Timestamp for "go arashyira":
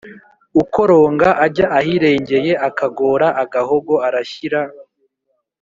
3.85-4.61